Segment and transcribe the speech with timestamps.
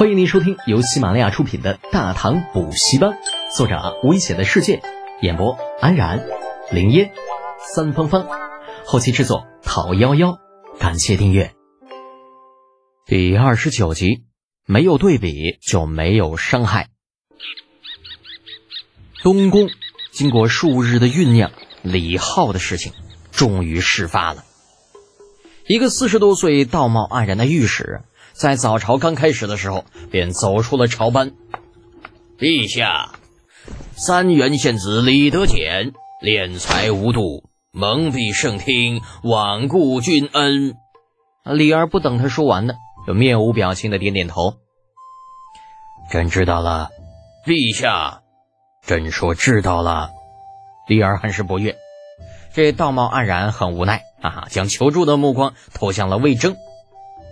[0.00, 3.10] 欢迎您收听由喜马拉雅出品的《大唐补习班》，
[3.54, 4.80] 作者危险的世界，
[5.20, 6.26] 演播安然、
[6.72, 7.12] 林烟、
[7.58, 8.26] 三芳芳，
[8.86, 10.38] 后期制作陶幺幺。
[10.78, 11.52] 感谢订阅。
[13.04, 14.24] 第二十九集，
[14.64, 16.88] 没有对比就没有伤害。
[19.22, 19.68] 东宫
[20.12, 22.94] 经过数日的酝酿，李浩的事情
[23.32, 24.46] 终于事发了。
[25.66, 28.00] 一个四十多岁、道貌岸然的御史。
[28.40, 31.32] 在早朝刚开始的时候，便走出了朝班。
[32.38, 33.10] 陛下，
[33.96, 35.92] 三原县子李德俭
[36.24, 40.74] 敛财无度，蒙蔽圣听，罔顾君恩。
[41.44, 42.72] 李儿不等他说完呢，
[43.06, 44.54] 就面无表情的点点头。
[46.10, 46.88] 朕知道了，
[47.46, 48.22] 陛下。
[48.86, 50.12] 朕说知道了。
[50.88, 51.76] 李儿很是不悦，
[52.54, 56.56] 这道貌岸然很无奈啊，将求助的目光投向了魏征。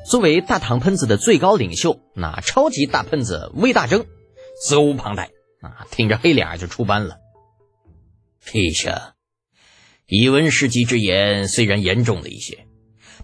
[0.07, 4.07] 作为大唐喷子的最高领袖，那超级大喷子魏大征
[4.67, 5.31] 责无旁贷
[5.61, 7.19] 啊，挺着黑脸就出班了。
[8.45, 9.15] 陛下，
[10.07, 12.67] 以文世吉之言虽然严重了一些，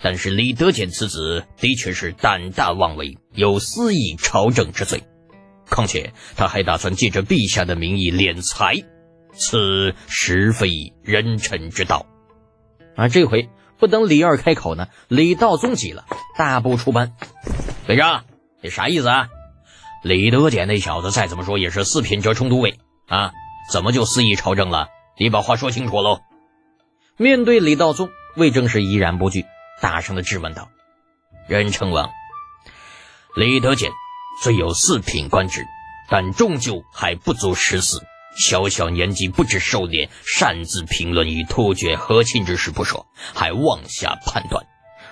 [0.02, 5.02] 但是李德俭此子的确是胆大妄为，有私议朝政之罪。
[5.70, 8.84] 况且他还打算借着陛下的名义敛财，
[9.32, 12.06] 此实非人臣之道。
[12.96, 13.48] 啊，这回。
[13.84, 16.06] 不等李二开口呢，李道宗急了，
[16.38, 17.12] 大步出班。
[17.86, 18.24] 队长，
[18.62, 19.28] 你啥意思啊？
[20.02, 23.34] 李德俭那小子再怎么说也是四品折冲都尉啊，
[23.70, 24.88] 怎么就肆意朝政了？
[25.18, 26.20] 你把话说清楚喽！
[27.18, 29.44] 面对李道宗，魏征是依然不惧，
[29.82, 30.70] 大声的质问道
[31.46, 32.08] ：“任称王，
[33.36, 33.92] 李德俭
[34.42, 35.66] 虽有四品官职，
[36.08, 38.02] 但终究还不足十四。”
[38.36, 44.66] 小小年纪不知收敛，擅自评论与突厥和亲之事不说，还妄下判断。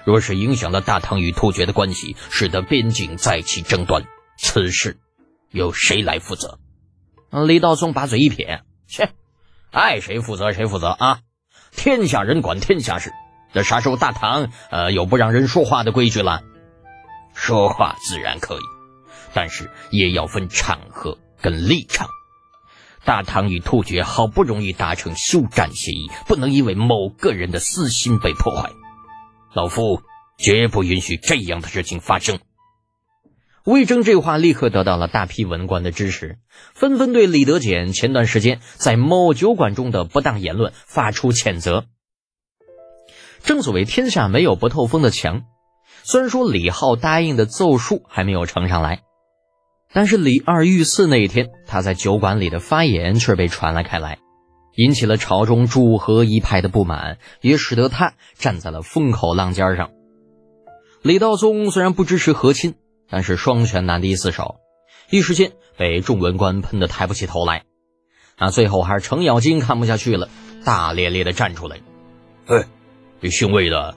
[0.05, 4.05] 若是影响了大唐与突厥的关系，使得边境再起争端，
[4.37, 4.99] 此事
[5.51, 6.59] 由谁来负责？
[7.47, 9.11] 李道宗把嘴一撇：“切，
[9.71, 11.21] 爱谁负责谁负责啊！
[11.71, 13.13] 天下人管天下事，
[13.55, 16.43] 这啥时候大唐呃有不让人说话的规矩了？
[17.33, 18.63] 说话自然可以，
[19.33, 22.09] 但是也要分场合跟立场。”
[23.05, 28.71] 大唐与突厥好不容易达成休战协议，不能因为某个人的私心被破坏。
[29.55, 30.03] 老夫
[30.39, 32.39] 绝不允许这样的事情发生。
[33.65, 36.39] 魏征这话立刻得到了大批文官的支持，
[36.75, 41.87] 纷纷对李德俭前段时间在某酒馆中的不当言论发出谴责。
[43.45, 45.43] 正所谓天下没有不透风的墙，
[46.03, 49.03] 虽然说李浩答应的奏疏还没有呈上来。
[49.93, 54.19] 但是李二遇刺那一天，他在酒馆里的发言却被传了开来，
[54.75, 59.91] 引起了朝中主和一派的不满，也使得他站在了风口浪尖上。
[61.03, 62.75] 李道宗虽然不支持和亲，
[63.11, 64.57] 但是双拳难敌四手，
[65.11, 67.65] 一时间被众文官喷得抬不起头来。
[68.37, 70.31] 啊，最后还是程咬金看不下去了，
[70.65, 71.77] 大咧咧的站出来
[72.49, 72.65] ：“哎，
[73.21, 73.95] 这姓魏的，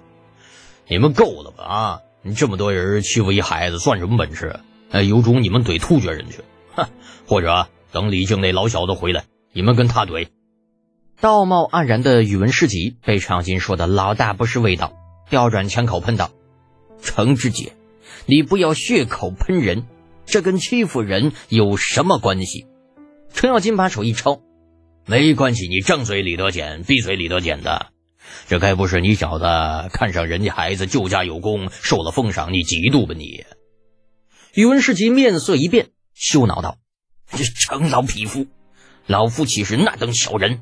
[0.89, 1.63] 你们够了吧？
[1.63, 4.59] 啊，你这么多人欺负一孩子，算什么本事？”
[4.95, 6.37] 哎，有种你们怼突厥人去，
[6.73, 6.87] 哼！
[7.27, 10.29] 或者等李靖那老小子回来，你们跟他怼。
[11.19, 14.93] 道貌岸然的宇文士吉被程咬金说的老大不是味道，
[15.29, 16.31] 调转枪口喷道
[17.03, 17.73] ：“程知节，
[18.25, 19.83] 你不要血口喷人，
[20.25, 22.65] 这跟欺负人有什么关系？”
[23.35, 24.43] 程咬金把手一抽
[25.05, 27.87] ：“没关系，你张嘴李德俭，闭嘴李德俭的，
[28.47, 29.43] 这该不是你小子
[29.91, 33.43] 看上人家孩子救家有功，受了封赏，你嫉妒吧你？”
[34.55, 36.77] 宇文士吉面色一变，羞恼道
[37.29, 38.47] ：“这程老匹夫，
[39.05, 40.61] 老夫岂是那等小人？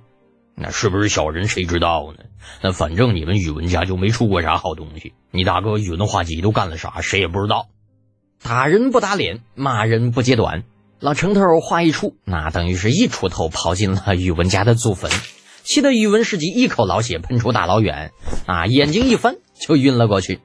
[0.56, 2.24] 那是不是小人，谁知道呢？
[2.64, 5.14] 那反正你们宇文家就没出过啥好东西。
[5.30, 7.68] 你大哥宇文化及都干了啥，谁也不知道。
[8.42, 10.64] 打人不打脸，骂人不揭短。
[11.00, 15.12] 老程头话一出，那等于是一锄头刨进了宇文家的祖坟，
[15.62, 18.12] 气得宇文士吉一口老血喷出大老远，
[18.48, 20.40] 啊，眼睛一翻就晕了过去。”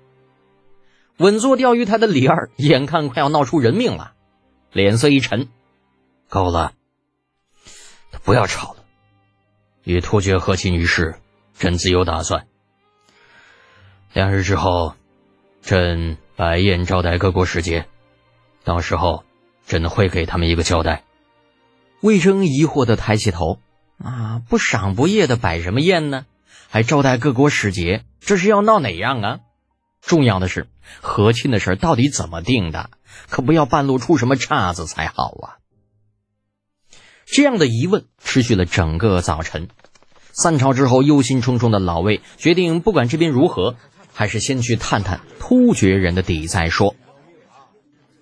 [1.18, 4.12] 稳坐钓鱼台的李二眼看快要闹出人命了，
[4.72, 5.48] 脸色一沉
[6.31, 6.75] ：“够了，
[8.22, 8.84] 不要吵了。
[9.82, 11.16] 与突厥和亲一事，
[11.58, 12.46] 朕自有打算。
[14.12, 14.94] 两日之后，
[15.60, 17.87] 朕摆宴招待各国使节，
[18.62, 19.25] 到时候
[19.66, 21.02] 朕会给他们一个交代。”
[22.00, 23.58] 魏征疑惑的抬起头
[23.98, 26.26] ：“啊，不赏不夜的摆什么宴呢？
[26.69, 29.40] 还招待各国使节，这是要闹哪样啊？”
[30.00, 30.68] 重要的是
[31.00, 32.90] 和亲的事到底怎么定的？
[33.28, 35.58] 可不要半路出什么岔子才好啊！
[37.26, 39.68] 这样的疑问持续了整个早晨。
[40.32, 43.76] 散朝之后，忧心忡忡的老魏决定，不管这边如何，
[44.14, 46.94] 还是先去探探突厥人的底再说。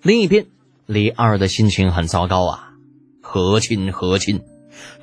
[0.01, 0.47] 另一边，
[0.85, 2.73] 李二的心情很糟糕啊！
[3.21, 4.43] 和亲和亲，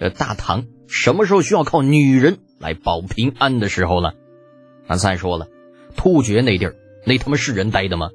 [0.00, 4.14] 这大唐什么时候需要靠女人来保平安的时候了？
[4.86, 5.48] 那再说了，
[5.96, 8.10] 突厥那地儿那他妈是人待的吗？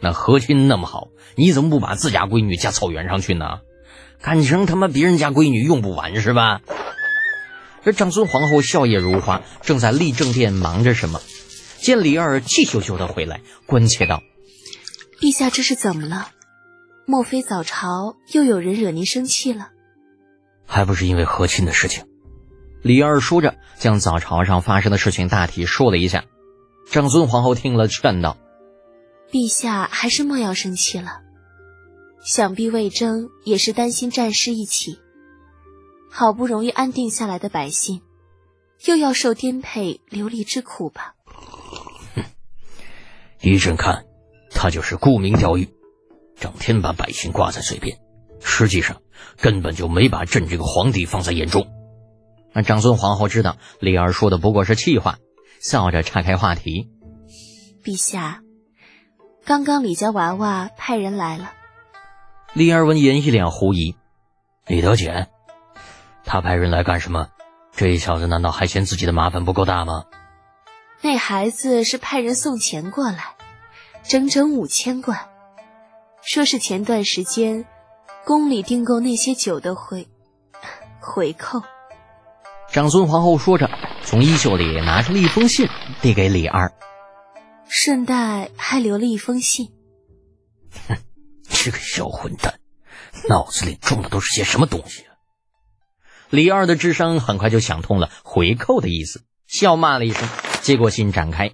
[0.00, 3.60] 那和亲那么好，你怎么不把自家闺女嫁草原上去呢？
[4.20, 6.60] 感情他妈别人家闺女用不完是吧？
[7.84, 11.20] 这长孙皇后笑靥如花，正在立政殿忙着什么。
[11.78, 14.22] 见李二气咻咻的回来，关切道
[15.20, 16.28] ：“陛下这是怎么了？
[17.06, 19.70] 莫非早朝又有人惹您生气了？
[20.64, 22.04] 还不是因为和亲的事情。”
[22.82, 26.24] 李二说着，将早朝上发生的事情大体说了一下。
[26.90, 28.36] 长孙皇后听了，劝道
[29.32, 31.20] ：“陛下还是莫要生气了。
[32.24, 34.98] 想必魏征也是担心战事一起，
[36.10, 38.02] 好不容易安定下来的百姓，
[38.86, 41.14] 又要受颠沛流离之苦吧。”
[43.40, 44.04] 依朕看，
[44.50, 45.68] 他就是沽名钓誉，
[46.36, 47.98] 整天把百姓挂在嘴边，
[48.40, 49.02] 实际上
[49.38, 51.66] 根本就没把朕这个皇帝放在眼中。
[52.52, 55.18] 那长孙皇后知道李儿说的不过是气话，
[55.62, 56.90] 笑着岔开话题
[57.84, 58.40] ：“陛下，
[59.44, 61.52] 刚刚李家娃娃派人来了。”
[62.52, 63.94] 李儿闻言一脸狐疑
[64.66, 65.28] ：“李德简，
[66.24, 67.28] 他派人来干什么？
[67.76, 70.06] 这小子难道还嫌自己的麻烦不够大吗？”
[71.00, 73.36] 那孩子是派人送钱过来，
[74.02, 75.28] 整整五千贯，
[76.22, 77.66] 说是前段时间
[78.26, 80.08] 宫里订购那些酒的回
[81.00, 81.62] 回扣。
[82.68, 83.70] 长孙皇后说着，
[84.04, 85.68] 从衣袖里拿出了一封信，
[86.02, 86.72] 递给李二，
[87.68, 89.70] 顺带还留了一封信。
[90.88, 90.96] 哼，
[91.48, 92.60] 这个小混蛋，
[93.28, 95.14] 脑子里装的都是些什么东西啊？
[96.30, 100.28] 李二的智商很快就想通了回扣的意思，笑骂了一声。
[100.62, 101.52] 接过信展开，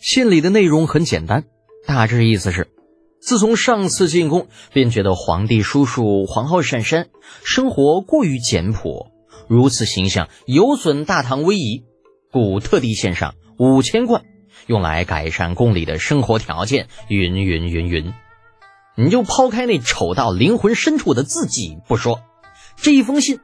[0.00, 1.44] 信里的内容很简单，
[1.86, 2.70] 大致意思是：
[3.20, 7.10] 自从上次进宫，便觉得皇帝叔叔、皇后婶婶
[7.44, 9.11] 生活过于简朴，
[9.48, 11.84] 如此形象有损大唐威仪，
[12.30, 14.24] 故特地献上五千贯，
[14.66, 16.88] 用来改善宫里的生活条件。
[17.08, 18.14] 云云云云，
[18.96, 22.20] 你就抛开那丑到灵魂深处的自己不说，
[22.76, 23.40] 这一封信，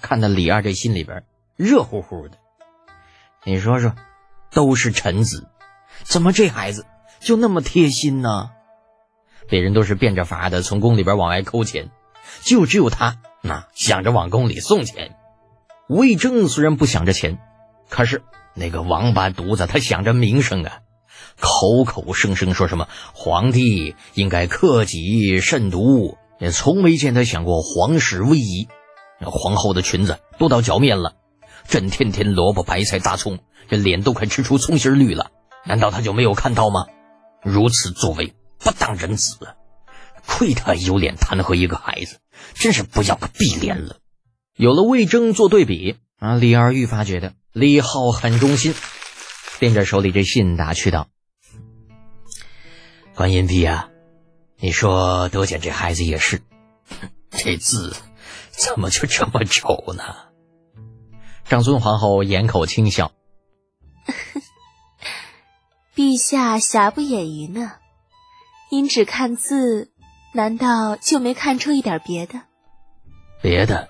[0.00, 1.24] 看到李二这心里边
[1.56, 2.38] 热乎乎的，
[3.44, 3.94] 你说说。
[4.52, 5.48] 都是臣子，
[6.02, 6.84] 怎么这孩子
[7.20, 8.50] 就那么贴心呢？
[9.48, 11.92] 别人都是变着法的从宫里边往外抠钱，
[12.42, 15.16] 就只有他那想着往宫里送钱。
[15.90, 17.40] 魏征虽然不想着钱，
[17.88, 18.22] 可是
[18.54, 20.78] 那个王八犊子他想着名声啊，
[21.40, 28.68] 口口声声说什么皇帝应该克己慎独，也从没见他想过皇室威仪。
[29.20, 31.16] 皇后的裙子都到脚面了。
[31.66, 35.32] 朕天天萝卜白菜大葱，这脸都快吃出葱心绿了，
[35.66, 36.86] 难道他就没有看到吗？
[37.42, 39.36] 如此作为，不当人子，
[40.24, 42.18] 亏他有脸弹劾一个孩子，
[42.54, 43.96] 真是不要个碧脸了。
[44.60, 48.74] 有了魏征做对比啊，李二愈发觉得李浩很忠心，
[49.58, 51.08] 掂着手里这信打趣道
[53.16, 53.88] ：“观音婢啊，
[54.58, 56.42] 你说德简这孩子也是，
[57.30, 57.96] 这字
[58.50, 60.04] 怎么就这么丑呢？”
[61.48, 63.12] 长孙皇后掩口轻笑
[65.96, 67.72] ：“陛下瑕不掩瑜呢，
[68.70, 69.90] 您只看字，
[70.34, 72.42] 难道就没看出一点别的？”
[73.40, 73.88] 别的，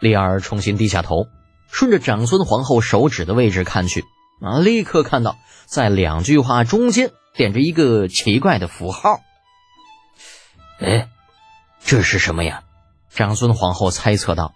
[0.00, 1.26] 丽儿重新低下头，
[1.70, 4.04] 顺着长孙皇后手指的位置看去，
[4.40, 5.36] 啊，立刻看到
[5.66, 9.20] 在两句话中间点着一个奇怪的符号。
[10.80, 11.08] 哎，
[11.84, 12.62] 这是什么呀？
[13.10, 14.52] 长孙皇后猜测道。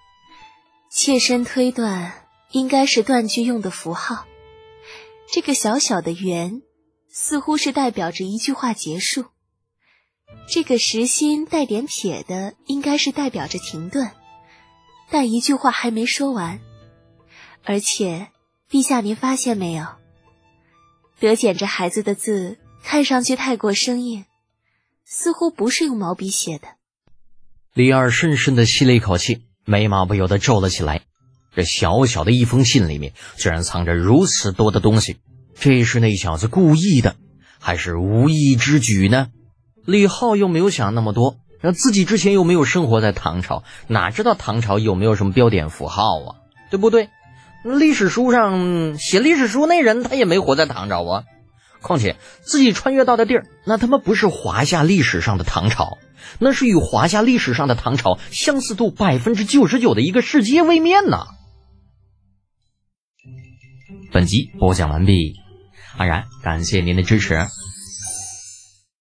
[0.90, 4.26] 切身推断，应该是断句用的符号。
[5.32, 6.60] 这个小小的圆，
[7.10, 9.24] 似乎是代表着一句话结束；
[10.46, 14.10] 这个实心带点撇的，应该是代表着停顿，
[15.12, 16.58] 但一句话还没说完。
[17.64, 18.28] 而且，
[18.70, 19.84] 陛下，您发现没有？
[21.20, 24.24] 德简这孩子的字看上去太过生硬，
[25.04, 26.68] 似乎不是用毛笔写的。
[27.74, 29.42] 李二深深的吸了一口气。
[29.64, 31.02] 眉毛不由得皱了起来，
[31.54, 35.18] 这小小的一封信里面居然藏着如此多的东西，
[35.54, 37.14] 这是那小子故意的，
[37.60, 39.30] 还是无意之举呢？
[39.84, 46.36] 李浩又没有想那么多，那自己之前又没有生活在唐朝，哪知道唐朝有没有什么标点符号啊？
[46.70, 47.08] 对不对？
[47.64, 51.24] 历史书上写历史书那人他也没活在唐朝啊。
[51.80, 55.98] 况且自己穿越到的地儿，那他妈不是华夏历史上的唐朝。
[56.38, 61.26] 那是与华夏历史上的唐朝相似度百分之九十九的一个世界位面呢。
[64.12, 65.34] 本集播讲完毕，
[65.96, 67.46] 安然感谢您的支持。